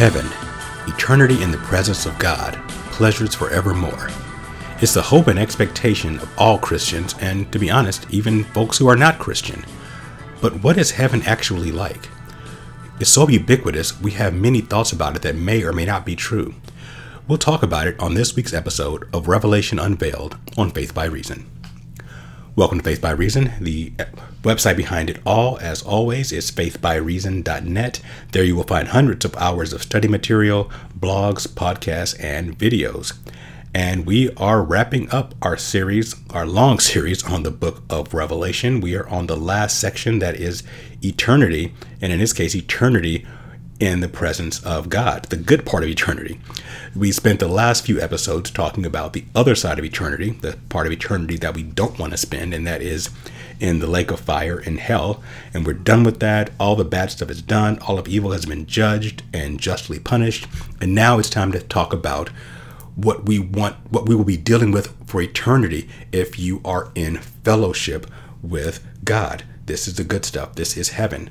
[0.00, 0.30] Heaven,
[0.86, 2.54] eternity in the presence of God,
[2.90, 4.08] pleasures forevermore.
[4.80, 8.88] It's the hope and expectation of all Christians, and to be honest, even folks who
[8.88, 9.62] are not Christian.
[10.40, 12.08] But what is heaven actually like?
[12.98, 16.16] It's so ubiquitous, we have many thoughts about it that may or may not be
[16.16, 16.54] true.
[17.28, 21.44] We'll talk about it on this week's episode of Revelation Unveiled on Faith by Reason.
[22.56, 23.52] Welcome to Faith by Reason.
[23.60, 23.92] The
[24.42, 28.00] website behind it all, as always, is faithbyreason.net.
[28.32, 30.68] There you will find hundreds of hours of study material,
[30.98, 33.16] blogs, podcasts, and videos.
[33.72, 38.80] And we are wrapping up our series, our long series on the book of Revelation.
[38.80, 40.64] We are on the last section that is
[41.02, 43.24] eternity, and in this case, eternity
[43.80, 46.38] in the presence of God, the good part of eternity.
[46.94, 50.86] We spent the last few episodes talking about the other side of eternity, the part
[50.86, 53.08] of eternity that we don't want to spend, and that is
[53.58, 55.22] in the lake of fire in hell.
[55.54, 56.50] And we're done with that.
[56.58, 57.78] All the bad stuff is done.
[57.80, 60.46] All of evil has been judged and justly punished.
[60.80, 62.30] And now it's time to talk about
[62.96, 67.18] what we want, what we will be dealing with for eternity if you are in
[67.18, 68.06] fellowship
[68.42, 69.44] with God.
[69.66, 70.54] This is the good stuff.
[70.54, 71.30] This is heaven.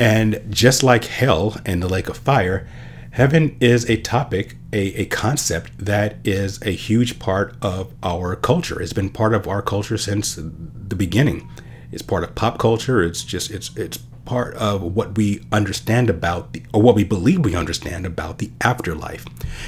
[0.00, 2.66] And just like hell and the lake of fire,
[3.10, 8.80] heaven is a topic, a, a concept that is a huge part of our culture.
[8.80, 11.50] It's been part of our culture since the beginning.
[11.92, 13.02] It's part of pop culture.
[13.02, 13.98] It's just it's it's
[14.30, 18.48] part of what we understand about the or what we believe we understand about the
[18.60, 19.26] afterlife.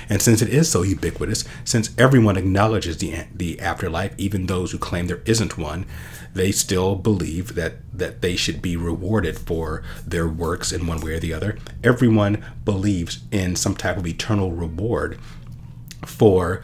[0.09, 4.79] And since it is so ubiquitous, since everyone acknowledges the the afterlife, even those who
[4.79, 5.85] claim there isn't one,
[6.33, 11.15] they still believe that that they should be rewarded for their works in one way
[11.15, 11.59] or the other.
[11.83, 15.19] Everyone believes in some type of eternal reward
[16.07, 16.63] for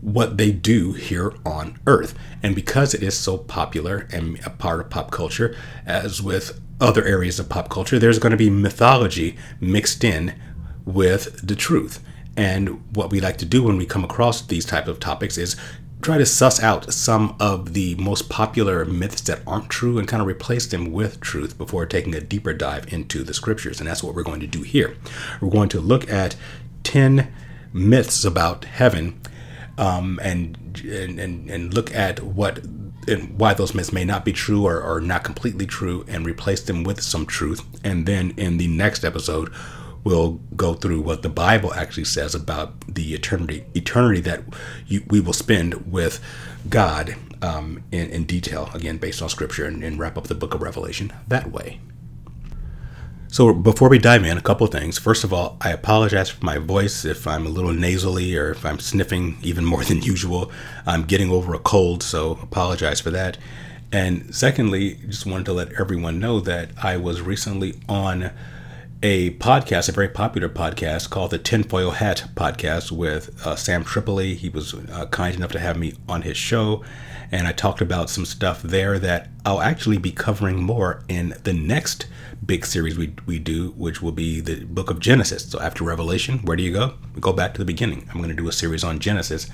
[0.00, 2.12] what they do here on earth.
[2.42, 7.04] And because it is so popular and a part of pop culture, as with other
[7.04, 10.34] areas of pop culture, there's going to be mythology mixed in
[10.84, 12.02] with the truth.
[12.36, 15.56] And what we like to do when we come across these type of topics is
[16.02, 20.20] try to suss out some of the most popular myths that aren't true and kind
[20.20, 23.80] of replace them with truth before taking a deeper dive into the scriptures.
[23.80, 24.96] And that's what we're going to do here.
[25.40, 26.36] We're going to look at
[26.84, 27.32] 10
[27.72, 29.20] myths about heaven
[29.78, 32.60] um, and, and, and look at what
[33.08, 36.62] and why those myths may not be true or, or not completely true and replace
[36.62, 37.64] them with some truth.
[37.84, 39.52] And then in the next episode,
[40.04, 44.42] we'll go through what the Bible actually says about the eternity, eternity that
[44.86, 46.20] you, we will spend with
[46.68, 50.54] God um, in, in, detail, again, based on Scripture, and, and wrap up the book
[50.54, 51.80] of Revelation that way.
[53.28, 54.98] So before we dive in, a couple things.
[54.98, 58.64] First of all, I apologize for my voice if I'm a little nasally or if
[58.64, 60.50] I'm sniffing even more than usual.
[60.86, 63.36] I'm getting over a cold, so apologize for that.
[63.92, 68.30] And secondly, just wanted to let everyone know that I was recently on
[69.06, 74.34] a podcast, a very popular podcast called the Tinfoil Hat Podcast with uh, Sam Tripoli.
[74.34, 76.82] He was uh, kind enough to have me on his show,
[77.30, 81.52] and I talked about some stuff there that I'll actually be covering more in the
[81.52, 82.08] next
[82.44, 85.48] big series we, we do, which will be the book of Genesis.
[85.48, 86.94] So after Revelation, where do you go?
[87.14, 88.08] We go back to the beginning.
[88.10, 89.48] I'm going to do a series on Genesis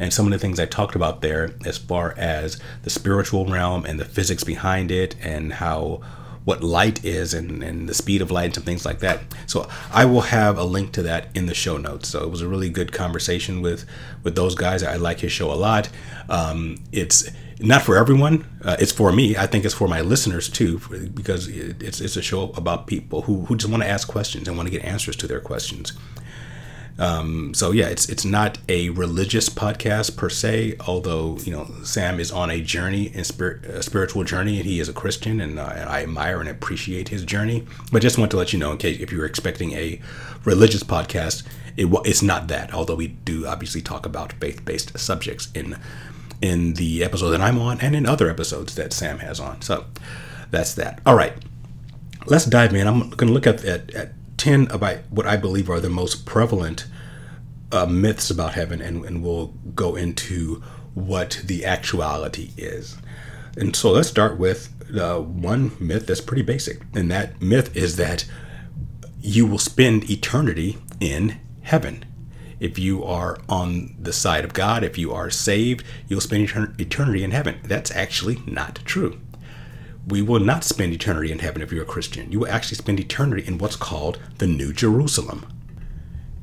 [0.00, 3.84] and some of the things I talked about there as far as the spiritual realm
[3.84, 6.02] and the physics behind it and how
[6.46, 9.20] what light is and, and the speed of light and some things like that.
[9.46, 12.08] So I will have a link to that in the show notes.
[12.08, 13.84] So it was a really good conversation with
[14.22, 14.84] with those guys.
[14.84, 15.88] I like his show a lot.
[16.28, 18.46] Um, it's not for everyone.
[18.62, 19.36] Uh, it's for me.
[19.36, 20.80] I think it's for my listeners too,
[21.14, 24.56] because it's it's a show about people who, who just want to ask questions and
[24.56, 25.94] want to get answers to their questions.
[26.98, 32.18] Um, so yeah, it's it's not a religious podcast per se, although you know Sam
[32.18, 35.58] is on a journey, in spirit, a spiritual journey, and he is a Christian, and,
[35.58, 37.66] uh, and I admire and appreciate his journey.
[37.92, 40.00] But just want to let you know, in case if you're expecting a
[40.44, 41.42] religious podcast,
[41.76, 42.72] it, it's not that.
[42.72, 45.78] Although we do obviously talk about faith-based subjects in
[46.40, 49.60] in the episode that I'm on, and in other episodes that Sam has on.
[49.60, 49.84] So
[50.50, 51.00] that's that.
[51.04, 51.34] All right,
[52.26, 52.86] let's dive in.
[52.86, 56.26] I'm going to look at, at, at 10 of what I believe are the most
[56.26, 56.86] prevalent
[57.72, 60.62] uh, myths about heaven, and, and we'll go into
[60.94, 62.96] what the actuality is.
[63.56, 66.82] And so let's start with uh, one myth that's pretty basic.
[66.94, 68.24] And that myth is that
[69.20, 72.04] you will spend eternity in heaven.
[72.60, 76.48] If you are on the side of God, if you are saved, you'll spend
[76.78, 77.58] eternity in heaven.
[77.64, 79.20] That's actually not true
[80.06, 82.30] we will not spend eternity in heaven if you're a Christian.
[82.30, 85.46] You will actually spend eternity in what's called the New Jerusalem.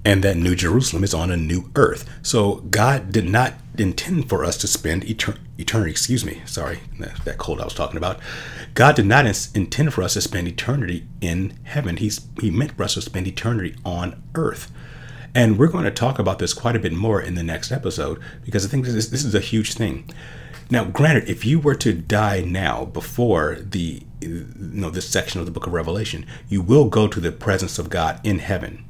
[0.06, 2.10] and that New Jerusalem is on a new earth.
[2.22, 7.38] So God did not intend for us to spend etern- eternity, excuse me, sorry, that,
[7.38, 8.20] cold I was talking about.
[8.74, 9.26] God did not
[9.56, 11.98] intend for us to spend eternity in heaven.
[11.98, 14.72] He's, he meant for us to spend eternity on earth.
[15.36, 18.20] And we're going to talk about this quite a bit more in the next episode
[18.44, 20.10] because I think this is, this is a huge thing.
[20.70, 25.46] Now, granted, if you were to die now before the you know this section of
[25.46, 28.86] the book of Revelation, you will go to the presence of God in heaven.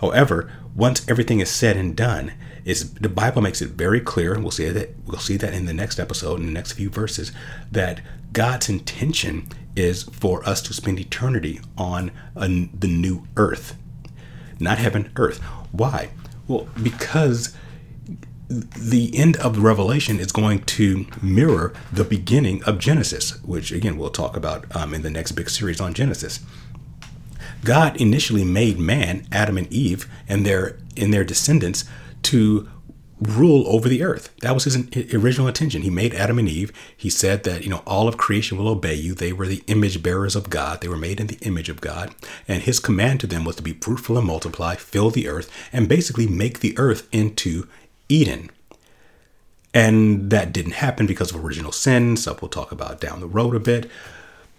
[0.00, 2.32] However, once everything is said and done,
[2.64, 5.66] is the Bible makes it very clear, and we'll see that we'll see that in
[5.66, 7.32] the next episode, in the next few verses,
[7.70, 8.00] that
[8.32, 13.76] God's intention is for us to spend eternity on a, the new earth,
[14.60, 15.38] not heaven, earth.
[15.72, 16.10] Why?
[16.46, 17.56] Well, because
[18.52, 24.10] the end of Revelation is going to mirror the beginning of Genesis, which again we'll
[24.10, 26.40] talk about um, in the next big series on Genesis.
[27.64, 31.84] God initially made man, Adam and Eve, and their in their descendants
[32.22, 32.68] to
[33.22, 34.34] rule over the earth.
[34.40, 34.76] That was his
[35.14, 35.82] original intention.
[35.82, 36.72] He made Adam and Eve.
[36.96, 39.14] He said that, you know, all of creation will obey you.
[39.14, 40.80] They were the image bearers of God.
[40.80, 42.14] They were made in the image of God.
[42.48, 45.88] And his command to them was to be fruitful and multiply, fill the earth, and
[45.88, 47.68] basically make the earth into
[48.12, 48.50] Eden.
[49.74, 53.54] And that didn't happen because of original sin, stuff we'll talk about down the road
[53.54, 53.90] a bit.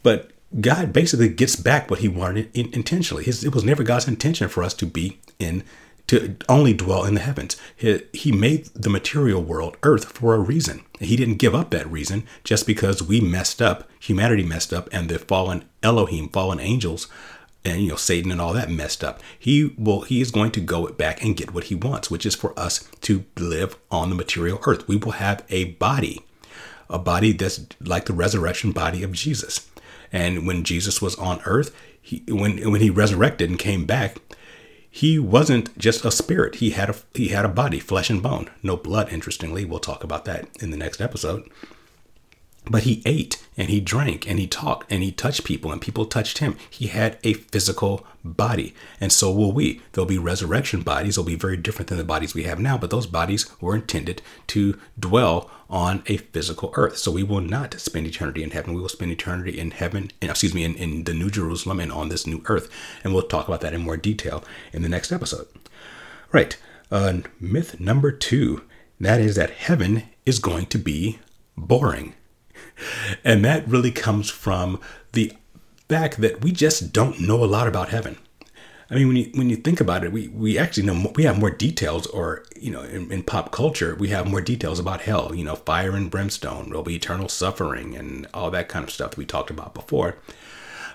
[0.01, 3.23] But God basically gets back what he wanted in, intentionally.
[3.23, 5.63] His, it was never God's intention for us to be in,
[6.07, 7.57] to only dwell in the heavens.
[7.75, 10.83] He, he made the material world, earth, for a reason.
[10.99, 15.09] He didn't give up that reason just because we messed up, humanity messed up, and
[15.09, 17.07] the fallen Elohim, fallen angels,
[17.65, 19.21] and you know Satan and all that messed up.
[19.37, 22.35] He will he is going to go back and get what he wants, which is
[22.35, 24.87] for us to live on the material earth.
[24.87, 26.25] We will have a body,
[26.89, 29.69] a body that's like the resurrection body of Jesus.
[30.11, 34.17] And when Jesus was on earth, he, when when he resurrected and came back,
[34.89, 36.55] he wasn't just a spirit.
[36.55, 39.11] He had a he had a body, flesh and bone, no blood.
[39.11, 41.49] Interestingly, we'll talk about that in the next episode.
[42.65, 46.05] But he ate and he drank and he talked and he touched people and people
[46.05, 46.57] touched him.
[46.69, 48.73] He had a physical body.
[49.01, 49.81] And so will we.
[49.91, 51.15] There'll be resurrection bodies.
[51.15, 54.21] They'll be very different than the bodies we have now, but those bodies were intended
[54.47, 56.97] to dwell on a physical earth.
[56.97, 58.73] So we will not spend eternity in heaven.
[58.73, 62.09] We will spend eternity in heaven, excuse me, in, in the New Jerusalem and on
[62.09, 62.69] this new earth.
[63.03, 65.47] And we'll talk about that in more detail in the next episode.
[66.31, 66.57] Right.
[66.89, 68.61] Uh, myth number two
[68.99, 71.19] that is that heaven is going to be
[71.57, 72.13] boring.
[73.23, 74.79] And that really comes from
[75.13, 75.33] the
[75.89, 78.17] fact that we just don't know a lot about heaven.
[78.89, 81.39] I mean, when you when you think about it, we we actually know we have
[81.39, 85.33] more details, or you know, in, in, pop culture, we have more details about hell.
[85.33, 89.11] You know, fire and brimstone, there'll be eternal suffering, and all that kind of stuff
[89.11, 90.17] that we talked about before.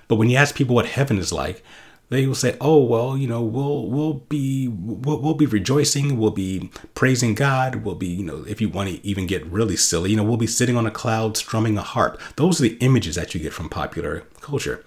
[0.06, 1.64] But when you ask people what heaven is like,
[2.10, 6.30] they will say, "Oh, well, you know, we'll we'll be we'll, we'll be rejoicing, we'll
[6.30, 10.10] be praising God, we'll be, you know, if you want to even get really silly,
[10.10, 13.16] you know, we'll be sitting on a cloud strumming a harp." Those are the images
[13.16, 14.84] that you get from popular culture.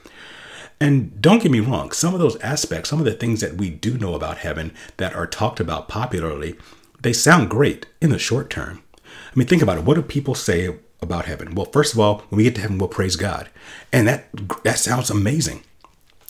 [0.79, 3.69] And don't get me wrong, some of those aspects, some of the things that we
[3.69, 6.55] do know about heaven that are talked about popularly,
[6.99, 8.81] they sound great in the short term.
[9.05, 9.83] I mean, think about it.
[9.83, 11.53] What do people say about heaven?
[11.53, 13.49] Well, first of all, when we get to heaven, we'll praise God.
[13.93, 14.25] And that
[14.63, 15.61] that sounds amazing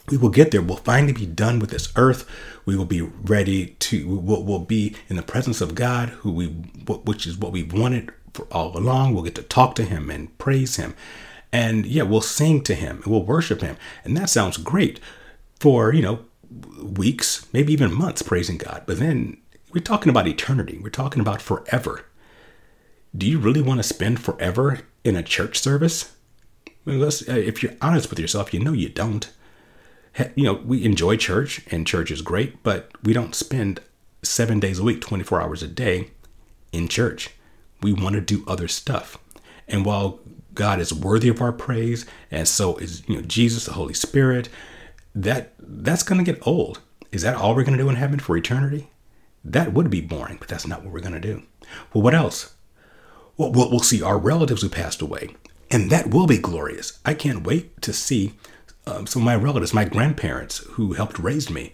[0.09, 0.61] we will get there.
[0.61, 2.29] We'll finally be done with this earth.
[2.65, 6.47] We will be ready to, we'll, we'll be in the presence of God, who we,
[6.47, 9.13] which is what we wanted for all along.
[9.13, 10.95] We'll get to talk to Him and praise Him.
[11.51, 13.77] And yeah, we'll sing to Him and we'll worship Him.
[14.03, 14.99] And that sounds great
[15.59, 16.25] for, you know,
[16.81, 18.83] weeks, maybe even months praising God.
[18.85, 19.37] But then
[19.73, 22.05] we're talking about eternity, we're talking about forever.
[23.15, 26.15] Do you really want to spend forever in a church service?
[26.87, 29.31] Uh, if you're honest with yourself, you know you don't
[30.35, 33.81] you know, we enjoy church and church is great, but we don't spend
[34.23, 36.11] seven days a week, 24 hours a day
[36.71, 37.31] in church.
[37.81, 39.17] We want to do other stuff.
[39.67, 40.19] And while
[40.53, 44.49] God is worthy of our praise, and so is you know Jesus, the Holy Spirit,
[45.15, 46.79] that that's gonna get old.
[47.11, 48.89] Is that all we're gonna do in heaven for eternity?
[49.43, 51.43] That would be boring, but that's not what we're gonna do.
[51.93, 52.53] Well, what else?
[53.37, 55.35] Well, we'll, we'll see our relatives who passed away,
[55.71, 56.99] and that will be glorious.
[57.05, 58.33] I can't wait to see
[58.85, 61.73] um, some of my relatives, my grandparents who helped raise me,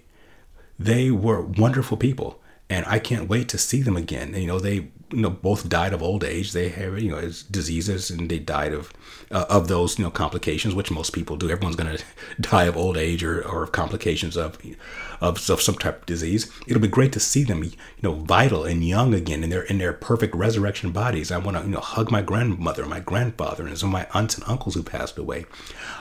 [0.77, 4.33] they were wonderful people, and I can't wait to see them again.
[4.33, 6.53] You know, they you know both died of old age.
[6.53, 7.21] They have you know
[7.51, 8.93] diseases, and they died of
[9.31, 11.49] uh, of those you know complications, which most people do.
[11.49, 12.03] Everyone's going to
[12.41, 14.57] die of old age or, or of complications of,
[15.21, 16.51] of of some type of disease.
[16.67, 17.71] It'll be great to see them you
[18.01, 21.31] know vital and young again in their in their perfect resurrection bodies.
[21.31, 24.35] I want to you know hug my grandmother, my grandfather, and some of my aunts
[24.35, 25.45] and uncles who passed away.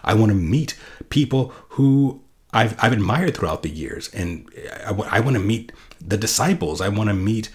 [0.02, 0.78] I want to meet
[1.10, 2.22] people who
[2.56, 4.08] I've, I've admired throughout the years.
[4.14, 4.50] And
[4.84, 6.80] I, I want to meet the disciples.
[6.80, 7.50] I want to meet,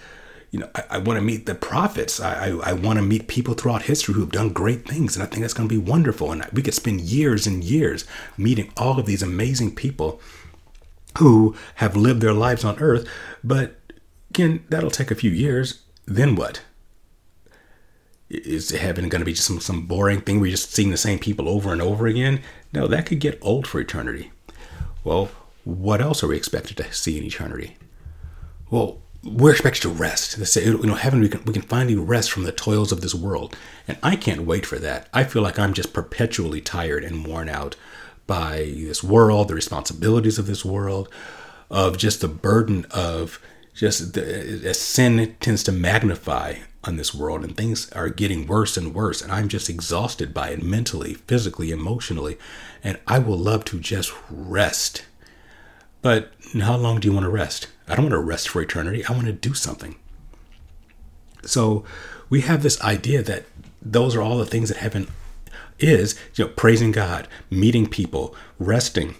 [0.52, 2.20] you know, I, I want to meet the prophets.
[2.20, 5.16] I, I, I want to meet people throughout history who've done great things.
[5.16, 6.30] And I think that's going to be wonderful.
[6.30, 8.04] And we could spend years and years
[8.36, 10.20] meeting all of these amazing people
[11.18, 13.08] who have lived their lives on earth.
[13.42, 13.80] But
[14.30, 15.82] again, that'll take a few years.
[16.04, 16.62] Then what?
[18.28, 20.96] Is heaven going to be just some, some boring thing where you're just seeing the
[20.96, 22.42] same people over and over again?
[22.74, 24.32] No, that could get old for eternity.
[25.02, 25.30] Well,
[25.64, 27.76] what else are we expected to see in eternity?
[28.70, 30.36] Well, we're expected to rest.
[30.36, 33.00] They say, you know, heaven, we can, we can finally rest from the toils of
[33.00, 33.56] this world.
[33.86, 35.08] And I can't wait for that.
[35.12, 37.76] I feel like I'm just perpetually tired and worn out
[38.26, 41.08] by this world, the responsibilities of this world,
[41.70, 43.40] of just the burden of
[43.74, 48.76] just the, as sin tends to magnify on this world and things are getting worse
[48.76, 52.36] and worse and i'm just exhausted by it mentally physically emotionally
[52.82, 55.04] and i will love to just rest
[56.00, 59.04] but how long do you want to rest i don't want to rest for eternity
[59.06, 59.96] i want to do something
[61.44, 61.84] so
[62.28, 63.44] we have this idea that
[63.80, 65.08] those are all the things that heaven
[65.78, 69.14] is you know praising god meeting people resting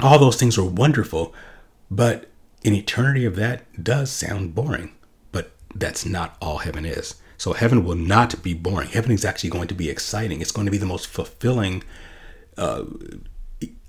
[0.00, 1.34] all those things are wonderful
[1.90, 2.28] but
[2.64, 4.92] an eternity of that does sound boring
[5.30, 7.16] but that's not all heaven is.
[7.38, 8.90] So heaven will not be boring.
[8.90, 10.40] Heaven is actually going to be exciting.
[10.40, 11.82] It's going to be the most fulfilling
[12.56, 12.84] uh,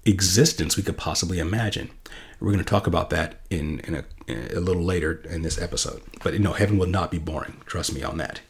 [0.06, 1.92] existence we could possibly imagine.
[2.40, 5.62] We're going to talk about that in, in, a, in a little later in this
[5.62, 6.02] episode.
[6.24, 7.62] But you know, heaven will not be boring.
[7.66, 8.42] Trust me on that.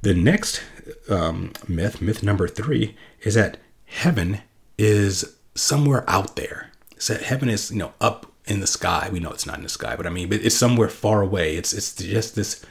[0.00, 0.62] The next
[1.10, 4.40] um, myth, myth number three, is that heaven
[4.78, 6.70] is somewhere out there.
[7.08, 9.08] That heaven is you know up in the sky.
[9.12, 11.56] We know it's not in the sky, but I mean, it's somewhere far away.
[11.56, 12.64] It's it's just this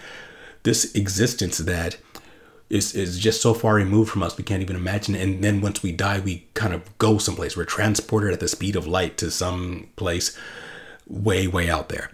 [0.63, 1.98] this existence that
[2.69, 5.15] is is just so far removed from us we can't even imagine.
[5.15, 7.55] And then once we die, we kind of go someplace.
[7.55, 10.38] We're transported at the speed of light to some place
[11.07, 12.12] way way out there.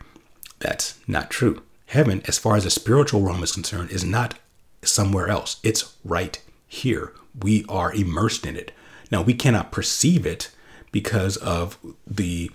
[0.60, 1.64] That's not true.
[1.88, 4.40] Heaven, as far as the spiritual realm is concerned, is not
[4.82, 5.60] somewhere else.
[5.64, 7.14] It's right here.
[7.40, 8.72] We are immersed in it.
[9.12, 10.50] Now we cannot perceive it
[10.92, 12.52] because of the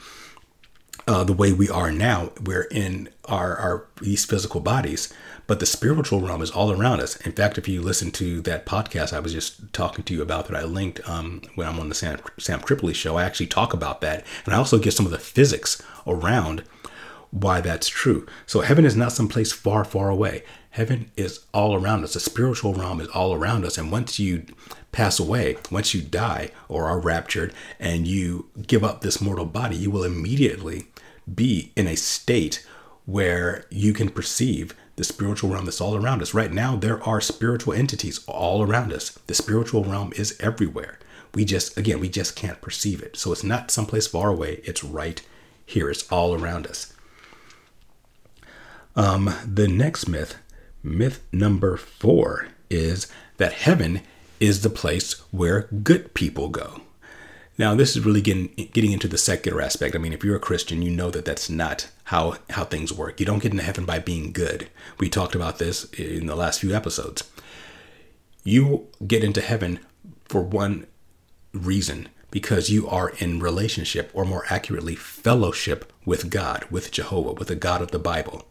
[1.08, 2.30] uh, the way we are now.
[2.44, 5.12] We're in our, our these physical bodies,
[5.46, 7.16] but the spiritual realm is all around us.
[7.22, 10.46] In fact, if you listen to that podcast I was just talking to you about
[10.46, 13.72] that I linked um, when I'm on the Sam, Sam Tripoli show, I actually talk
[13.72, 16.62] about that, and I also get some of the physics around
[17.30, 18.26] why that's true.
[18.46, 20.44] So heaven is not some place far, far away.
[20.70, 22.14] Heaven is all around us.
[22.14, 24.44] The spiritual realm is all around us, and once you
[24.92, 29.76] pass away, once you die or are raptured and you give up this mortal body,
[29.76, 30.86] you will immediately
[31.34, 32.66] be in a state
[33.06, 36.34] where you can perceive the spiritual realm that's all around us.
[36.34, 39.10] Right now, there are spiritual entities all around us.
[39.26, 40.98] The spiritual realm is everywhere.
[41.34, 43.16] We just, again, we just can't perceive it.
[43.16, 45.22] So it's not someplace far away, it's right
[45.64, 46.92] here, it's all around us.
[48.96, 50.36] Um, the next myth,
[50.82, 53.06] myth number four, is
[53.36, 54.00] that heaven
[54.40, 56.80] is the place where good people go.
[57.58, 59.96] Now, this is really getting getting into the secular aspect.
[59.96, 63.18] I mean, if you're a Christian, you know that that's not how how things work.
[63.18, 64.68] You don't get into heaven by being good.
[64.98, 67.28] We talked about this in the last few episodes.
[68.44, 69.80] You get into heaven
[70.24, 70.86] for one
[71.52, 77.48] reason because you are in relationship or more accurately fellowship with God, with Jehovah, with
[77.48, 78.46] the God of the Bible.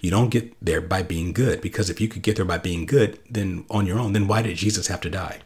[0.00, 2.86] You don't get there by being good because if you could get there by being
[2.86, 5.40] good, then on your own, then why did Jesus have to die?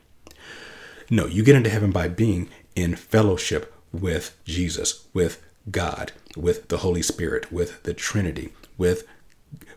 [1.10, 6.78] No, you get into heaven by being in fellowship with Jesus, with God, with the
[6.78, 9.04] Holy Spirit, with the Trinity, with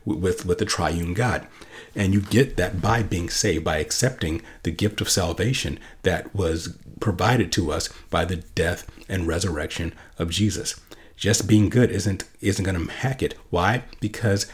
[0.06, 1.48] with with the triune God.
[1.96, 6.78] And you get that by being saved, by accepting the gift of salvation that was
[7.00, 10.80] provided to us by the death and resurrection of Jesus.
[11.16, 13.34] Just being good isn't isn't going to hack it.
[13.50, 13.84] Why?
[14.00, 14.48] Because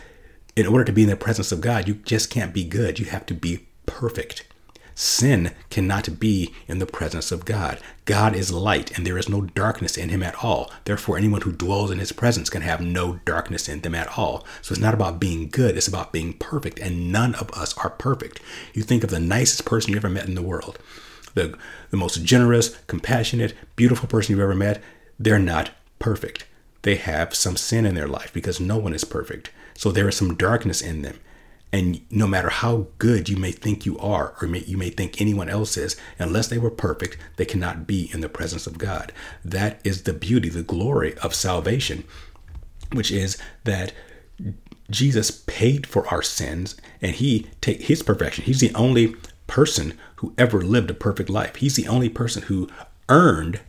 [0.56, 3.00] in order to be in the presence of God, you just can't be good.
[3.00, 4.46] You have to be perfect.
[4.96, 7.80] Sin cannot be in the presence of God.
[8.06, 10.72] God is light, and there is no darkness in him at all.
[10.86, 14.46] Therefore, anyone who dwells in his presence can have no darkness in them at all.
[14.62, 17.90] So it's not about being good, it's about being perfect, and none of us are
[17.90, 18.40] perfect.
[18.74, 20.78] You think of the nicest person you ever met in the world,
[21.34, 21.58] the,
[21.90, 24.82] the most generous, compassionate, beautiful person you've ever met,
[25.18, 26.46] they're not perfect.
[26.82, 29.52] They have some sin in their life because no one is perfect.
[29.76, 31.20] So there is some darkness in them.
[31.74, 35.22] And no matter how good you may think you are, or may, you may think
[35.22, 39.14] anyone else is, unless they were perfect, they cannot be in the presence of God.
[39.46, 42.04] That is the beauty, the glory of salvation,
[42.92, 43.94] which is that
[44.90, 48.44] Jesus paid for our sins and he take his perfection.
[48.44, 49.16] He's the only
[49.48, 51.56] person who ever lived a perfect life.
[51.58, 52.68] He's the only person who
[53.08, 53.62] earned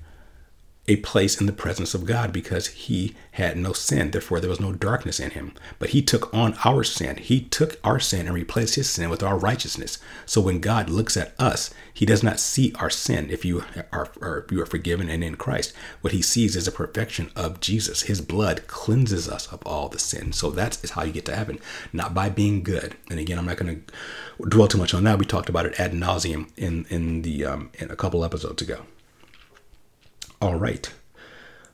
[0.88, 4.10] a place in the presence of God because he had no sin.
[4.10, 5.52] Therefore, there was no darkness in him.
[5.78, 7.18] But he took on our sin.
[7.18, 9.98] He took our sin and replaced his sin with our righteousness.
[10.26, 13.62] So when God looks at us, he does not see our sin if you
[13.92, 14.10] are,
[14.44, 15.72] if you are forgiven and in Christ.
[16.00, 18.02] What he sees is a perfection of Jesus.
[18.02, 20.32] His blood cleanses us of all the sin.
[20.32, 21.60] So that is how you get to heaven,
[21.92, 22.96] not by being good.
[23.08, 25.20] And again, I'm not going to dwell too much on that.
[25.20, 28.84] We talked about it ad nauseum in in the um, in a couple episodes ago.
[30.42, 30.92] All right.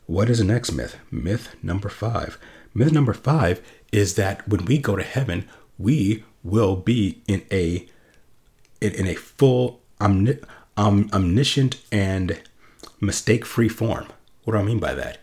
[0.04, 0.98] What is the next myth?
[1.10, 2.38] Myth number five.
[2.74, 5.48] Myth number five is that when we go to heaven,
[5.78, 7.88] we will be in a
[8.82, 10.40] in, in a full omni-
[10.76, 12.42] um, omniscient and
[13.00, 14.08] mistake-free form.
[14.44, 15.16] What do I mean by that?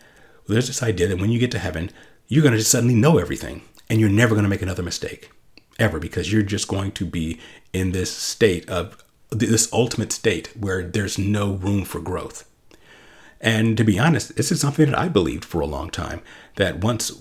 [0.47, 1.91] Well, there's this idea that when you get to heaven,
[2.27, 3.61] you're going to just suddenly know everything,
[3.91, 5.29] and you're never going to make another mistake,
[5.77, 7.39] ever, because you're just going to be
[7.73, 12.49] in this state of this ultimate state where there's no room for growth.
[13.45, 16.23] And to be honest, this is something that I believed for a long time
[16.55, 17.11] that once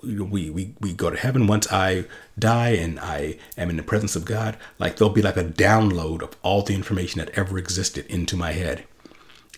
[0.00, 2.04] we, we, we go to heaven, once I
[2.38, 6.22] die and I am in the presence of God, like there'll be like a download
[6.22, 8.84] of all the information that ever existed into my head.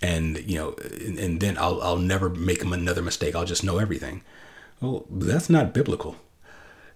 [0.00, 3.36] And, you know, and, and then I'll, I'll never make another mistake.
[3.36, 4.22] I'll just know everything.
[4.80, 6.16] Well, that's not biblical.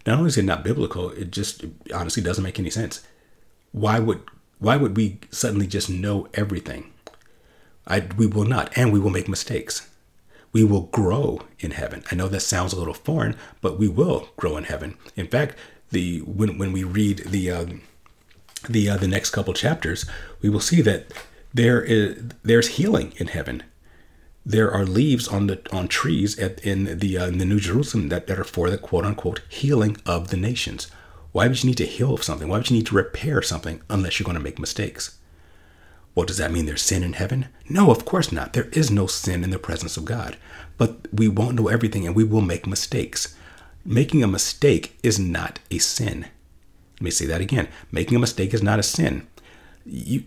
[0.07, 3.07] Not only is it not biblical, it just it honestly doesn't make any sense.
[3.73, 4.23] Why would
[4.59, 6.93] why would we suddenly just know everything?
[7.89, 9.89] I, we will not, and we will make mistakes.
[10.53, 12.05] We will grow in heaven.
[12.11, 14.97] I know that sounds a little foreign, but we will grow in heaven.
[15.17, 15.57] In fact,
[15.91, 17.67] the when when we read the uh,
[18.69, 20.05] the uh, the next couple chapters,
[20.43, 21.13] we will see that
[21.53, 23.63] there is there's healing in heaven.
[24.45, 28.09] There are leaves on the on trees at, in the uh, in the New Jerusalem
[28.09, 30.91] that, that are for the quote unquote healing of the nations.
[31.33, 32.49] Why would you need to heal of something?
[32.49, 35.18] Why would you need to repair something unless you're going to make mistakes?
[36.19, 37.47] Well, does that mean there's sin in heaven?
[37.69, 38.53] No, of course not.
[38.53, 40.37] There is no sin in the presence of God.
[40.77, 43.37] But we won't know everything and we will make mistakes.
[43.85, 46.27] Making a mistake is not a sin.
[46.95, 47.69] Let me say that again.
[47.93, 49.29] Making a mistake is not a sin.
[49.87, 50.25] You,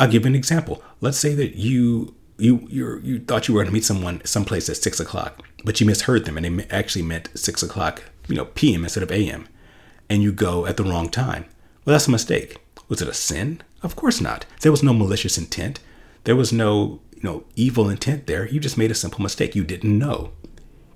[0.00, 0.82] I'll give an example.
[1.02, 4.70] Let's say that you you you you thought you were going to meet someone someplace
[4.70, 8.46] at six o'clock, but you misheard them and they actually meant six o'clock, you know,
[8.46, 8.82] p.m.
[8.82, 9.46] instead of a.m.
[10.08, 11.44] And you go at the wrong time.
[11.84, 12.56] Well, that's a mistake.
[12.88, 13.60] Was it a sin?
[13.82, 14.44] Of course not.
[14.60, 15.80] There was no malicious intent.
[16.24, 18.48] There was no, you know, evil intent there.
[18.48, 19.54] You just made a simple mistake.
[19.54, 20.32] You didn't know.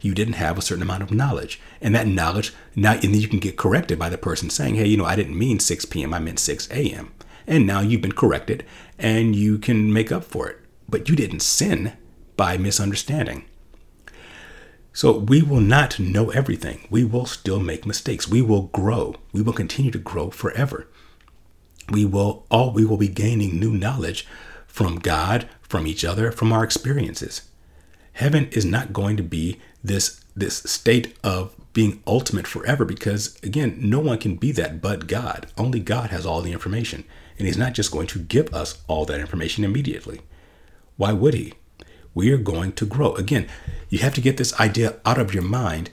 [0.00, 1.60] You didn't have a certain amount of knowledge.
[1.80, 4.86] And that knowledge, now and then you can get corrected by the person saying, hey,
[4.86, 7.12] you know, I didn't mean 6 p.m., I meant 6 a.m.
[7.46, 8.64] And now you've been corrected
[8.98, 10.58] and you can make up for it.
[10.88, 11.92] But you didn't sin
[12.36, 13.44] by misunderstanding.
[14.92, 16.86] So we will not know everything.
[16.90, 18.28] We will still make mistakes.
[18.28, 19.14] We will grow.
[19.32, 20.88] We will continue to grow forever
[21.92, 24.26] we will all we will be gaining new knowledge
[24.66, 27.42] from God, from each other, from our experiences.
[28.14, 33.78] Heaven is not going to be this this state of being ultimate forever because again,
[33.78, 35.46] no one can be that but God.
[35.56, 37.04] Only God has all the information,
[37.38, 40.20] and he's not just going to give us all that information immediately.
[40.96, 41.54] Why would he?
[42.14, 43.14] We are going to grow.
[43.14, 43.48] Again,
[43.88, 45.90] you have to get this idea out of your mind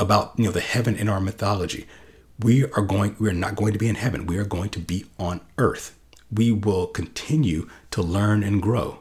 [0.00, 1.86] about, you know, the heaven in our mythology
[2.38, 4.26] we are going we are not going to be in heaven.
[4.26, 5.98] We are going to be on earth.
[6.30, 9.00] We will continue to learn and grow.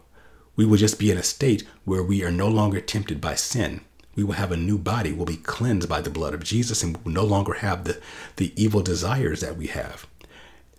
[0.55, 3.81] We will just be in a state where we are no longer tempted by sin.
[4.15, 5.11] We will have a new body.
[5.11, 8.01] We'll be cleansed by the blood of jesus and we will no longer have the
[8.37, 10.07] the evil desires that we have.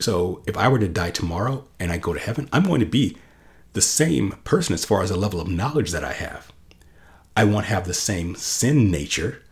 [0.01, 2.87] So if i were to die tomorrow and i go to heaven i'm going to
[2.87, 3.16] be
[3.75, 6.53] the same person as far as the level of knowledge that i have.
[7.37, 9.42] I won't have the same sin nature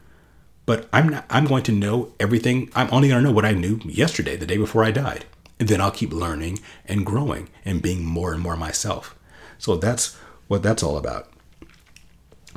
[0.67, 2.71] but I'm not I'm going to know everything.
[2.75, 5.25] I'm only going to know what I knew yesterday, the day before I died.
[5.59, 9.17] And then I'll keep learning and growing and being more and more myself.
[9.59, 10.17] So that's
[10.49, 11.31] what that's all about.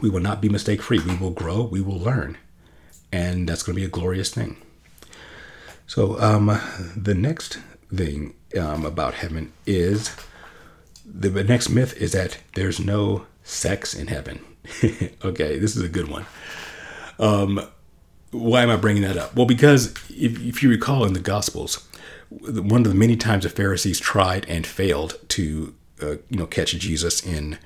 [0.01, 0.99] We will not be mistake free.
[0.99, 2.37] We will grow, we will learn.
[3.11, 4.57] And that's going to be a glorious thing.
[5.87, 6.59] So um,
[6.95, 7.59] the next
[7.93, 10.15] thing um, about heaven is
[11.05, 14.39] the, next myth is that there's no sex in heaven.
[15.23, 16.25] okay, this is a good one.
[17.17, 17.67] Um,
[18.31, 19.35] why am I bringing that up?
[19.35, 21.87] Well, because if, if you recall in the Gospels,
[22.29, 26.73] one of the many times the Pharisees tried and failed to, uh, you know, catch
[26.73, 27.57] Jesus in,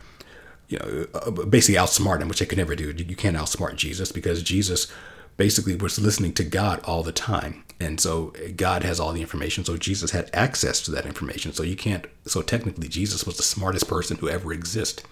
[0.69, 2.91] you know, uh, basically outsmart him, which they could never do.
[2.91, 4.91] You can't outsmart Jesus because Jesus
[5.35, 7.63] basically was listening to God all the time.
[7.79, 9.65] And so God has all the information.
[9.65, 11.51] So Jesus had access to that information.
[11.51, 15.05] So you can't, so technically Jesus was the smartest person who ever existed.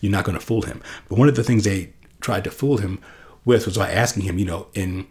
[0.00, 0.82] You're not going to fool him.
[1.08, 3.00] But one of the things they tried to fool him
[3.44, 5.06] with was by asking him, you know, in,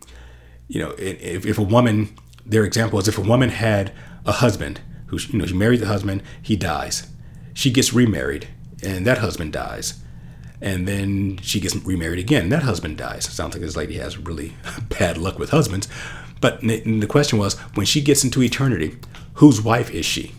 [0.67, 2.15] you know, if, if a woman,
[2.45, 3.91] their example is if a woman had
[4.25, 7.07] a husband who, you know, she married the husband, he dies.
[7.53, 8.47] She gets remarried
[8.83, 10.01] and that husband dies.
[10.61, 12.49] and then she gets remarried again.
[12.49, 13.25] That husband dies.
[13.25, 14.53] Sounds like this lady has really
[14.99, 15.87] bad luck with husbands.
[16.41, 18.97] But the question was, when she gets into eternity,
[19.35, 20.33] whose wife is she?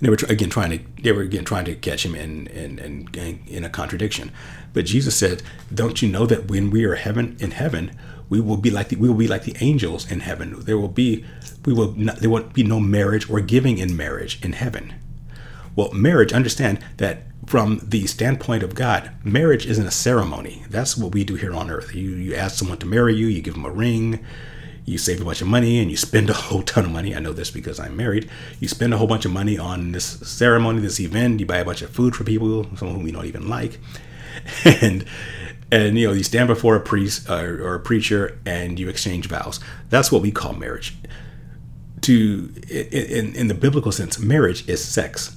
[0.00, 2.78] And they were again trying to they were again trying to catch him in in,
[2.78, 4.32] in in a contradiction.
[4.72, 7.96] But Jesus said, "Don't you know that when we are heaven in heaven,
[8.28, 10.60] we will be like the, we will be like the angels in heaven.
[10.60, 11.24] There will be
[11.66, 14.94] we will not, there will be no marriage or giving in marriage in heaven."
[15.76, 20.64] Well, marriage, understand that from the standpoint of God, marriage isn't a ceremony.
[20.68, 21.94] That's what we do here on earth.
[21.94, 24.24] You you ask someone to marry you, you give them a ring,
[24.84, 27.14] you save a bunch of money and you spend a whole ton of money.
[27.14, 28.30] I know this because I'm married.
[28.58, 31.40] You spend a whole bunch of money on this ceremony, this event.
[31.40, 33.78] You buy a bunch of food for people, some whom we don't even like,
[34.64, 35.04] and
[35.72, 39.28] and you know you stand before a priest uh, or a preacher and you exchange
[39.28, 39.60] vows.
[39.88, 40.96] That's what we call marriage.
[42.02, 45.36] To in in the biblical sense, marriage is sex.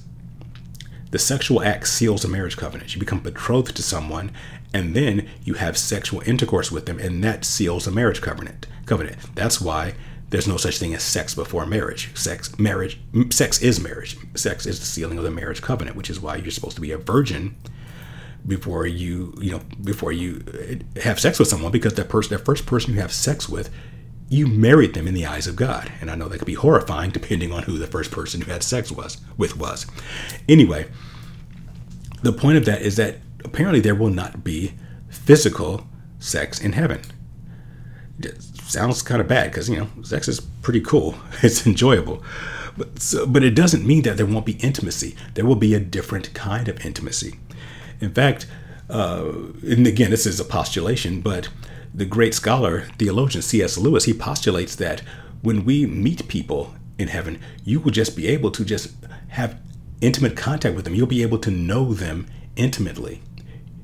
[1.10, 2.92] The sexual act seals a marriage covenant.
[2.94, 4.32] You become betrothed to someone,
[4.74, 9.16] and then you have sexual intercourse with them, and that seals a marriage covenant covenant.
[9.34, 9.94] That's why
[10.28, 12.10] there's no such thing as sex before marriage.
[12.14, 14.18] Sex, marriage, sex is marriage.
[14.34, 16.90] Sex is the sealing of the marriage covenant, which is why you're supposed to be
[16.90, 17.56] a virgin
[18.46, 22.44] before you, you know, before you uh, have sex with someone, because that person, that
[22.44, 23.70] first person you have sex with,
[24.28, 25.90] you married them in the eyes of God.
[26.00, 28.62] And I know that could be horrifying depending on who the first person who had
[28.62, 29.86] sex was with was.
[30.48, 30.88] Anyway,
[32.22, 34.74] the point of that is that apparently there will not be
[35.08, 35.86] physical
[36.18, 37.00] sex in heaven.
[38.62, 41.14] Sounds kind of bad because you know sex is pretty cool.
[41.42, 42.22] It's enjoyable.
[42.76, 45.16] But so, but it doesn't mean that there won't be intimacy.
[45.34, 47.38] There will be a different kind of intimacy.
[48.00, 48.46] In fact
[48.90, 51.48] uh, and again this is a postulation but
[51.94, 55.00] the great scholar theologian cs lewis he postulates that
[55.40, 58.92] when we meet people in heaven you will just be able to just
[59.28, 59.58] have
[60.00, 60.94] intimate contact with them.
[60.94, 62.26] You'll be able to know them
[62.56, 63.22] intimately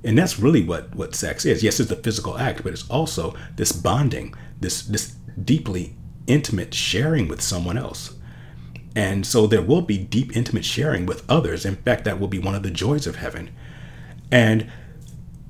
[0.04, 1.62] and that's really what what sex is.
[1.62, 5.94] Yes it's a physical act but it's also this bonding this this deeply
[6.26, 8.14] intimate sharing with someone else.
[8.96, 11.64] And so there will be deep intimate sharing with others.
[11.64, 13.50] In fact that will be one of the joys of heaven.
[14.30, 14.70] And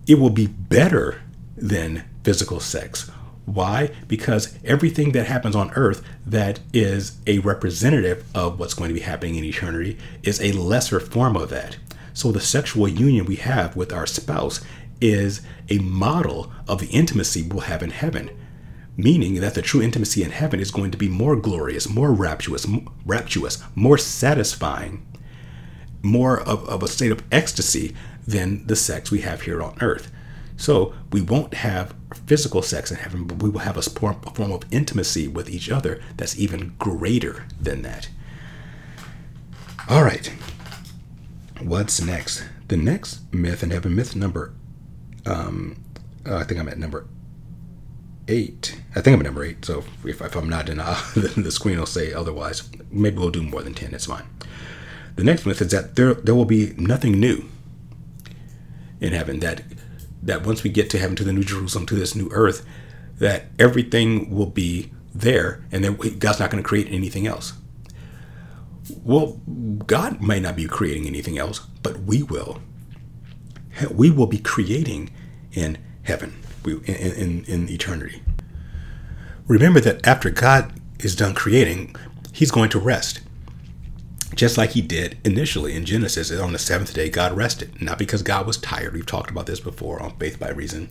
[0.06, 1.22] it will be better
[1.56, 3.10] than physical sex.
[3.46, 3.90] Why?
[4.06, 9.00] Because everything that happens on earth that is a representative of what's going to be
[9.00, 11.76] happening in eternity is a lesser form of that
[12.12, 14.60] so the sexual union we have with our spouse
[15.00, 18.30] is a model of the intimacy we'll have in heaven,
[18.96, 22.66] meaning that the true intimacy in heaven is going to be more glorious, more rapturous,
[23.06, 25.06] rapturous, more satisfying,
[26.02, 27.94] more of, of a state of ecstasy
[28.26, 30.10] than the sex we have here on earth.
[30.56, 31.94] So we won't have
[32.26, 35.48] physical sex in heaven, but we will have a form, a form of intimacy with
[35.48, 38.10] each other that's even greater than that.
[39.88, 40.30] All right,
[41.62, 42.44] what's next?
[42.68, 44.54] The next myth in heaven, myth number,
[45.26, 45.82] um,
[46.26, 47.06] uh, I think I'm at number
[48.28, 48.80] eight.
[48.94, 49.64] I think I'm at number eight.
[49.64, 52.68] So if, if I'm not, then uh, the screen will say otherwise.
[52.90, 53.94] Maybe we'll do more than 10.
[53.94, 54.24] It's fine.
[55.16, 57.44] The next myth is that there, there will be nothing new
[59.00, 59.40] in heaven.
[59.40, 59.62] That
[60.22, 62.64] that once we get to heaven, to the new Jerusalem, to this new earth,
[63.18, 67.54] that everything will be there, and then God's not going to create anything else.
[69.04, 69.40] Well,
[69.86, 72.60] God may not be creating anything else, but we will.
[73.90, 75.10] We will be creating
[75.52, 78.22] in heaven, in, in, in eternity.
[79.46, 81.96] Remember that after God is done creating,
[82.32, 83.20] He's going to rest.
[84.34, 87.80] Just like He did initially in Genesis, on the seventh day, God rested.
[87.82, 88.92] Not because God was tired.
[88.92, 90.90] We've talked about this before on Faith by Reason.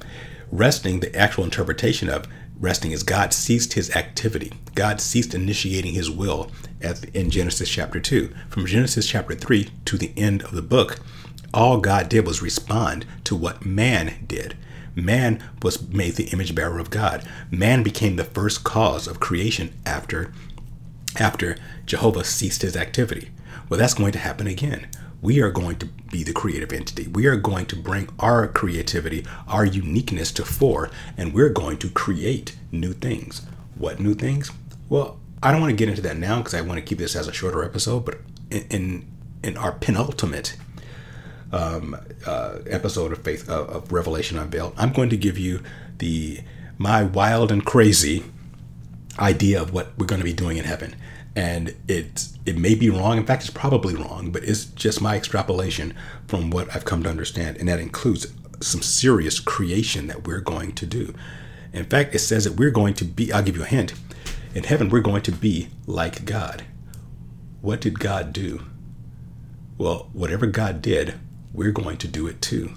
[0.52, 2.28] Resting, the actual interpretation of
[2.60, 4.52] resting is God ceased his activity.
[4.76, 8.34] God ceased initiating his will at, in Genesis chapter 2.
[8.50, 11.00] From Genesis chapter 3 to the end of the book,
[11.54, 14.56] all God did was respond to what man did.
[14.96, 17.28] Man was made the image bearer of God.
[17.50, 20.32] Man became the first cause of creation after
[21.18, 23.30] after Jehovah ceased his activity.
[23.68, 24.88] Well, that's going to happen again
[25.22, 27.08] we are going to be the creative entity.
[27.08, 31.90] We are going to bring our creativity, our uniqueness to fore, and we're going to
[31.90, 33.42] create new things.
[33.76, 34.52] What new things?
[34.88, 37.16] Well, I don't want to get into that now because I want to keep this
[37.16, 38.06] as a shorter episode.
[38.06, 39.12] But in in,
[39.44, 40.58] in our penultimate
[41.52, 45.62] um, uh, episode of Faith uh, of Revelation Unveiled, I'm going to give you
[45.98, 46.40] the
[46.78, 48.24] my wild and crazy
[49.18, 50.96] idea of what we're going to be doing in heaven
[51.36, 53.18] and it it may be wrong.
[53.18, 55.94] In fact, it's probably wrong, but it's just my extrapolation
[56.28, 58.28] from what I've come to understand, and that includes
[58.62, 61.14] some serious creation that we're going to do.
[61.72, 63.32] In fact, it says that we're going to be.
[63.32, 63.94] I'll give you a hint.
[64.56, 66.64] In heaven, we're going to be like God.
[67.62, 68.66] What did God do?
[69.78, 71.16] Well, whatever God did,
[71.54, 72.72] we're going to do it too.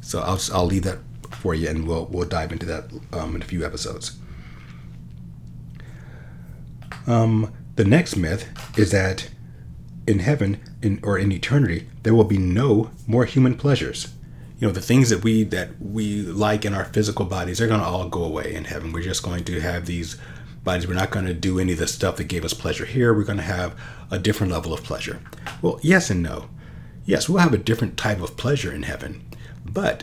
[0.00, 0.98] So I'll I'll leave that
[1.30, 4.18] for you, and we'll we'll dive into that um, in a few episodes.
[7.06, 8.44] Um, the next myth
[8.76, 9.28] is that
[10.04, 14.12] in heaven in, or in eternity there will be no more human pleasures.
[14.58, 17.78] You know, the things that we that we like in our physical bodies, they're going
[17.78, 18.90] to all go away in heaven.
[18.90, 20.16] We're just going to have these
[20.64, 20.88] bodies.
[20.88, 23.14] We're not going to do any of the stuff that gave us pleasure here.
[23.14, 23.78] We're going to have
[24.10, 25.20] a different level of pleasure.
[25.62, 26.50] Well, yes and no.
[27.04, 29.24] Yes, we'll have a different type of pleasure in heaven,
[29.64, 30.02] but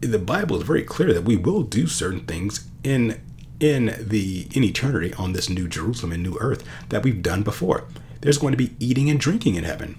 [0.00, 3.20] the Bible is very clear that we will do certain things in
[3.62, 7.84] in the in eternity on this new Jerusalem and new earth that we've done before.
[8.20, 9.98] There's going to be eating and drinking in heaven.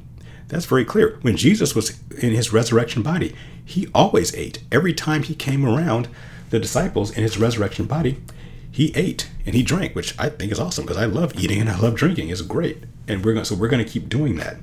[0.50, 1.18] That's very clear.
[1.22, 4.62] When Jesus was in his resurrection body, he always ate.
[4.72, 6.10] Every time he came around
[6.50, 8.22] the disciples in his resurrection body,
[8.70, 11.70] he ate and he drank, which I think is awesome because I love eating and
[11.70, 12.30] I love drinking.
[12.30, 14.58] It's great, and we're going so we're going to keep doing that.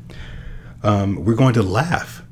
[0.82, 2.22] Um, we're going to laugh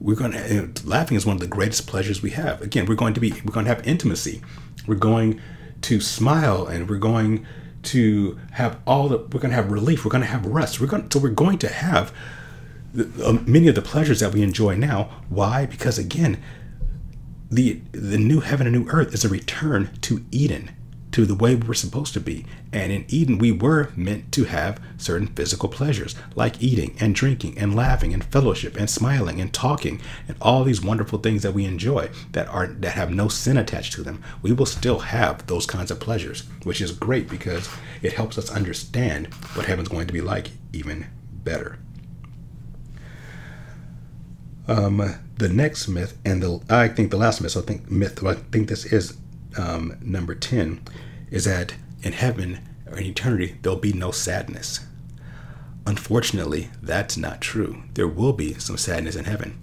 [0.00, 3.14] we're going to laughing is one of the greatest pleasures we have again we're going
[3.14, 4.42] to be we're going to have intimacy
[4.88, 5.40] we're going
[5.82, 7.46] to smile and we're going
[7.82, 10.86] to have all the we're going to have relief we're going to have rest we're
[10.86, 12.12] going so we're going to have
[12.98, 15.04] uh, many of the pleasures that we enjoy now.
[15.28, 15.66] Why?
[15.66, 16.42] Because again
[17.50, 20.70] the the new heaven and new earth is a return to eden
[21.12, 22.44] to the way we were supposed to be.
[22.72, 27.58] And in Eden, we were meant to have certain physical pleasures, like eating and drinking
[27.58, 31.64] and laughing and fellowship and smiling and talking and all these wonderful things that we
[31.64, 34.22] enjoy that are that have no sin attached to them.
[34.40, 37.68] We will still have those kinds of pleasures, which is great because
[38.00, 41.06] it helps us understand what heaven's going to be like even
[41.44, 41.78] better.
[44.68, 47.52] Um, the next myth, and the I think the last myth.
[47.52, 48.24] So I think myth.
[48.24, 49.16] I think this is
[49.56, 50.82] um, number 10
[51.30, 54.80] is that in heaven or in eternity, there'll be no sadness.
[55.86, 57.82] Unfortunately, that's not true.
[57.94, 59.62] There will be some sadness in heaven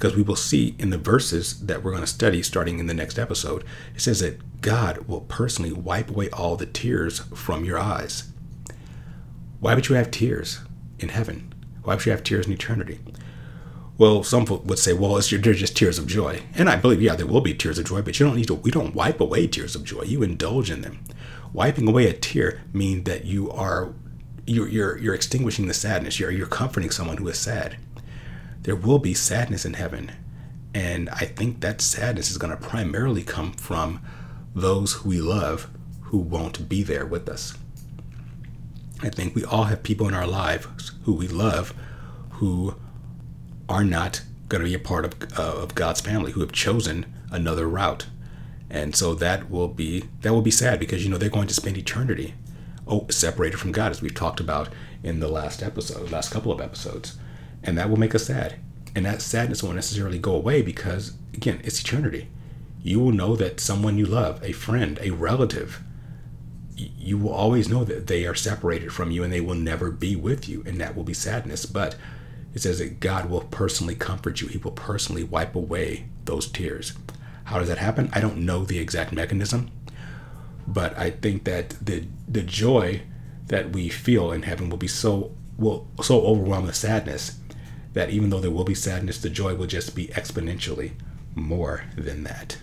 [0.00, 2.94] because we will see in the verses that we're going to study starting in the
[2.94, 7.78] next episode, it says that God will personally wipe away all the tears from your
[7.78, 8.30] eyes.
[9.60, 10.60] Why would you have tears
[10.98, 11.52] in heaven?
[11.82, 12.98] Why would you have tears in eternity?
[14.00, 16.40] Well, some would say, well, it's they're just tears of joy.
[16.54, 18.54] And I believe, yeah, there will be tears of joy, but you don't need to,
[18.54, 20.04] we don't wipe away tears of joy.
[20.04, 21.04] You indulge in them.
[21.52, 23.92] Wiping away a tear means that you are,
[24.46, 26.18] you're, you're, you're extinguishing the sadness.
[26.18, 27.76] You're, you're comforting someone who is sad.
[28.62, 30.12] There will be sadness in heaven.
[30.72, 34.00] And I think that sadness is going to primarily come from
[34.54, 35.68] those who we love
[36.04, 37.52] who won't be there with us.
[39.02, 41.74] I think we all have people in our lives who we love
[42.30, 42.76] who
[43.70, 47.06] are not going to be a part of, uh, of God's family, who have chosen
[47.30, 48.06] another route.
[48.68, 51.54] And so that will be that will be sad because you know they're going to
[51.54, 52.34] spend eternity
[52.86, 54.68] oh separated from God as we've talked about
[55.02, 57.16] in the last episode, last couple of episodes.
[57.62, 58.56] And that will make us sad.
[58.94, 62.28] And that sadness won't necessarily go away because again, it's eternity.
[62.82, 65.82] You will know that someone you love, a friend, a relative,
[66.74, 70.16] you will always know that they are separated from you and they will never be
[70.16, 71.94] with you and that will be sadness but
[72.54, 74.48] it says that God will personally comfort you.
[74.48, 76.92] He will personally wipe away those tears.
[77.44, 78.10] How does that happen?
[78.12, 79.70] I don't know the exact mechanism,
[80.66, 83.02] but I think that the the joy
[83.46, 87.38] that we feel in heaven will be so will so overwhelm the sadness
[87.92, 90.92] that even though there will be sadness, the joy will just be exponentially
[91.34, 92.58] more than that.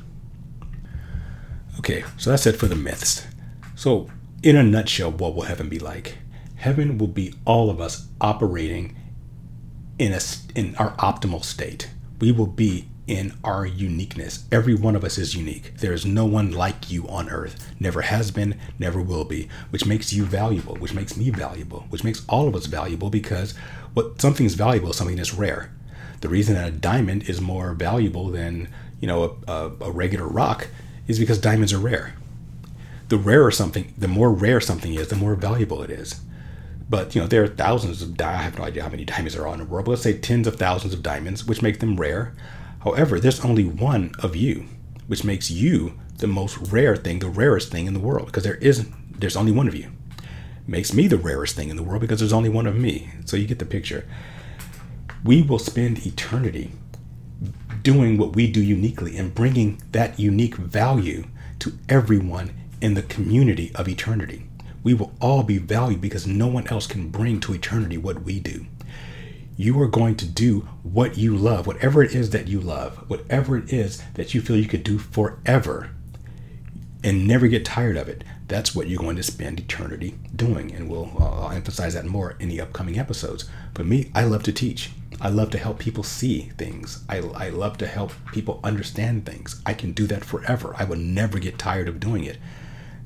[1.79, 3.27] Okay, so that's it for the myths.
[3.75, 4.09] So,
[4.41, 6.17] in a nutshell, what will heaven be like?
[6.55, 8.95] Heaven will be all of us operating
[9.99, 10.19] in a
[10.55, 11.89] in our optimal state.
[12.19, 14.45] We will be in our uniqueness.
[14.51, 15.77] Every one of us is unique.
[15.77, 17.71] There is no one like you on earth.
[17.79, 22.03] Never has been, never will be, which makes you valuable, which makes me valuable, which
[22.03, 23.53] makes all of us valuable because
[23.93, 25.71] what something is valuable is something that's rare.
[26.19, 28.67] The reason that a diamond is more valuable than,
[28.99, 30.67] you know, a, a, a regular rock
[31.07, 32.13] is because diamonds are rare.
[33.07, 36.19] The rarer something, the more rare something is, the more valuable it is.
[36.89, 39.33] But you know, there are thousands of diamonds I have no idea how many diamonds
[39.33, 41.79] there are in the world, but let's say tens of thousands of diamonds, which make
[41.79, 42.33] them rare.
[42.79, 44.65] However, there's only one of you,
[45.07, 48.55] which makes you the most rare thing, the rarest thing in the world, because there
[48.55, 49.91] isn't there's only one of you.
[50.67, 53.09] Makes me the rarest thing in the world because there's only one of me.
[53.25, 54.07] So you get the picture.
[55.23, 56.71] We will spend eternity
[57.81, 61.25] doing what we do uniquely and bringing that unique value
[61.59, 64.47] to everyone in the community of eternity
[64.83, 68.39] we will all be valued because no one else can bring to eternity what we
[68.39, 68.65] do.
[69.55, 73.57] You are going to do what you love, whatever it is that you love, whatever
[73.57, 75.89] it is that you feel you could do forever
[77.03, 78.23] and never get tired of it.
[78.47, 80.73] That's what you're going to spend eternity doing.
[80.73, 83.49] And we'll uh, I'll emphasize that more in the upcoming episodes.
[83.73, 84.91] But me, I love to teach.
[85.19, 87.03] I love to help people see things.
[87.09, 89.61] I, I love to help people understand things.
[89.65, 90.75] I can do that forever.
[90.77, 92.37] I will never get tired of doing it.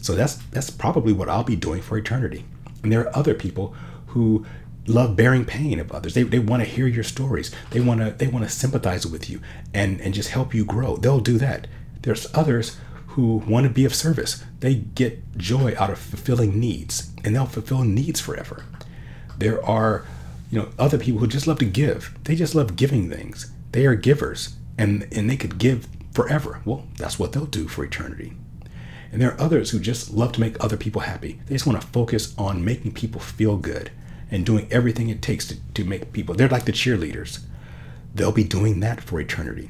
[0.01, 2.43] So that's that's probably what I'll be doing for eternity.
[2.83, 3.75] And there are other people
[4.07, 4.45] who
[4.87, 6.15] love bearing pain of others.
[6.15, 7.51] They, they want to hear your stories.
[7.69, 9.41] They want to they want to sympathize with you
[9.73, 10.97] and and just help you grow.
[10.97, 11.67] They'll do that.
[12.01, 12.77] There's others
[13.09, 14.43] who want to be of service.
[14.59, 18.65] They get joy out of fulfilling needs and they'll fulfill needs forever.
[19.37, 20.05] There are
[20.49, 22.17] you know other people who just love to give.
[22.23, 23.51] They just love giving things.
[23.71, 26.61] They are givers and and they could give forever.
[26.65, 28.33] Well, that's what they'll do for eternity.
[29.11, 31.39] And there are others who just love to make other people happy.
[31.45, 33.91] They just want to focus on making people feel good
[34.29, 36.33] and doing everything it takes to, to make people.
[36.33, 37.39] They're like the cheerleaders.
[38.15, 39.69] They'll be doing that for eternity.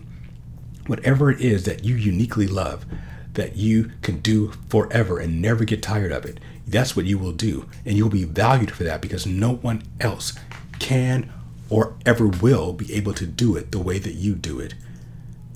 [0.85, 2.85] Whatever it is that you uniquely love,
[3.33, 7.31] that you can do forever and never get tired of it, that's what you will
[7.31, 7.67] do.
[7.85, 10.33] And you'll be valued for that because no one else
[10.79, 11.31] can
[11.69, 14.75] or ever will be able to do it the way that you do it.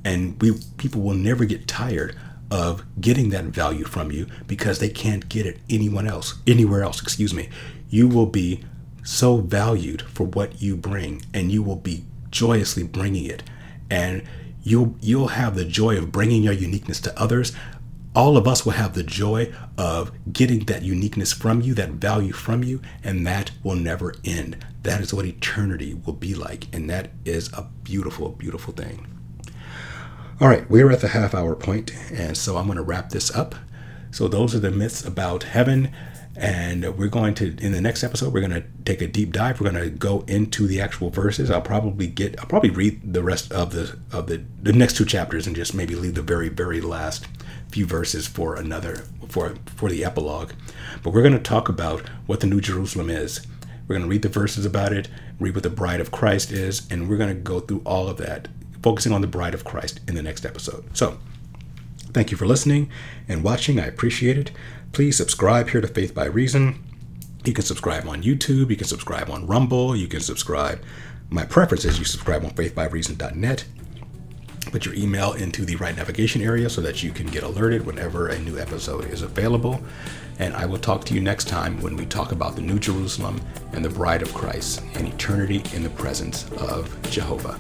[0.03, 2.15] And we people will never get tired
[2.51, 7.01] of getting that value from you because they can't get it anyone else, anywhere else,
[7.01, 7.49] excuse me.
[7.89, 8.63] You will be
[9.03, 13.43] so valued for what you bring and you will be joyously bringing it.
[13.89, 14.23] And
[14.63, 17.53] you'll you'll have the joy of bringing your uniqueness to others.
[18.15, 22.31] All of us will have the joy of getting that uniqueness from you that value
[22.31, 24.65] from you and that will never end.
[24.83, 26.73] That is what eternity will be like.
[26.73, 29.14] And that is a beautiful beautiful thing
[30.41, 33.33] all right we're at the half hour point and so i'm going to wrap this
[33.35, 33.55] up.
[34.11, 35.91] So those are the myths about heaven
[36.37, 39.59] and we're going to in the next episode we're going to take a deep dive.
[39.59, 41.49] We're going to go into the actual verses.
[41.49, 45.05] I'll probably get i'll probably read the rest of the of the the next two
[45.05, 47.27] chapters and just maybe leave the very very last
[47.69, 50.51] few verses for another for for the epilogue.
[51.03, 53.45] But we're going to talk about what the new jerusalem is.
[53.87, 55.07] We're going to read the verses about it
[55.39, 58.17] read what the bride of christ is and we're going to go through all of
[58.17, 58.47] that
[58.85, 61.17] focusing on the bride of christ in the next episode so
[62.13, 62.89] thank you for listening
[63.27, 64.51] and watching i appreciate it
[64.95, 66.81] please subscribe here to Faith by Reason.
[67.43, 70.81] You can subscribe on YouTube, you can subscribe on Rumble, you can subscribe.
[71.29, 73.65] My preference is you subscribe on faithbyreason.net.
[74.71, 78.29] Put your email into the right navigation area so that you can get alerted whenever
[78.29, 79.81] a new episode is available.
[80.39, 83.41] And I will talk to you next time when we talk about the New Jerusalem
[83.73, 87.59] and the bride of Christ and eternity in the presence of Jehovah.